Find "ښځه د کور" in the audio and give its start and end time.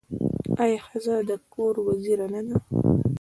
0.87-1.75